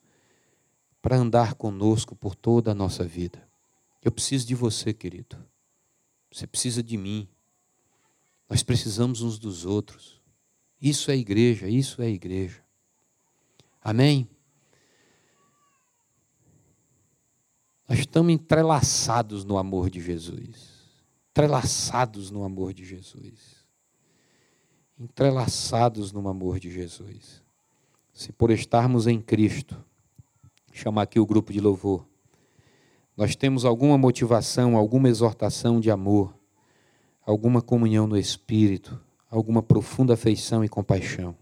[1.01, 3.49] para andar conosco por toda a nossa vida.
[4.05, 5.43] Eu preciso de você, querido.
[6.31, 7.27] Você precisa de mim.
[8.47, 10.21] Nós precisamos uns dos outros.
[10.79, 12.63] Isso é igreja, isso é igreja.
[13.81, 14.29] Amém?
[17.89, 20.93] Nós estamos entrelaçados no amor de Jesus.
[21.31, 23.62] Entrelaçados no amor de Jesus
[25.03, 27.43] entrelaçados no amor de Jesus.
[28.13, 29.77] Se por estarmos em Cristo,
[30.73, 32.07] chamar aqui o grupo de louvor,
[33.17, 36.33] nós temos alguma motivação, alguma exortação de amor,
[37.27, 38.99] alguma comunhão no Espírito,
[39.29, 41.37] alguma profunda afeição e compaixão.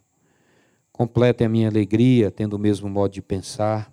[0.90, 3.92] Completem a minha alegria, tendo o mesmo modo de pensar,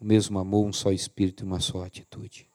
[0.00, 2.48] o mesmo amor, um só Espírito e uma só atitude.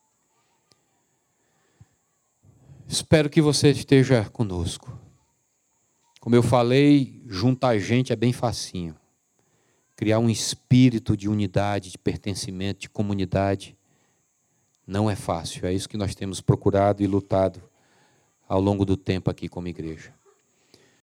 [2.88, 5.09] Espero que você esteja conosco.
[6.20, 8.96] Como eu falei, juntar gente é bem facinho.
[9.96, 13.78] Criar um espírito de unidade, de pertencimento, de comunidade,
[14.86, 15.66] não é fácil.
[15.66, 17.62] É isso que nós temos procurado e lutado
[18.48, 20.14] ao longo do tempo aqui como igreja.